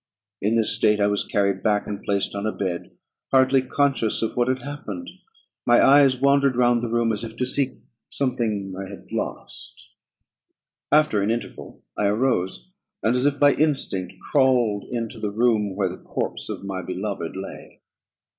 In 0.41 0.55
this 0.55 0.75
state 0.75 0.99
I 0.99 1.05
was 1.05 1.23
carried 1.23 1.61
back, 1.61 1.85
and 1.85 2.01
placed 2.01 2.33
on 2.33 2.47
a 2.47 2.51
bed, 2.51 2.97
hardly 3.31 3.61
conscious 3.61 4.23
of 4.23 4.35
what 4.35 4.47
had 4.47 4.63
happened; 4.63 5.07
my 5.63 5.79
eyes 5.79 6.19
wandered 6.19 6.55
round 6.55 6.81
the 6.81 6.89
room, 6.89 7.13
as 7.13 7.23
if 7.23 7.37
to 7.37 7.45
seek 7.45 7.77
something 8.09 8.71
that 8.71 8.85
I 8.87 8.89
had 8.89 9.11
lost. 9.11 9.93
After 10.91 11.21
an 11.21 11.29
interval, 11.29 11.83
I 11.95 12.05
arose, 12.07 12.71
and, 13.03 13.13
as 13.15 13.27
if 13.27 13.39
by 13.39 13.53
instinct, 13.53 14.15
crawled 14.31 14.85
into 14.91 15.19
the 15.19 15.29
room 15.29 15.75
where 15.75 15.89
the 15.89 16.01
corpse 16.01 16.49
of 16.49 16.63
my 16.65 16.81
beloved 16.81 17.35
lay. 17.37 17.81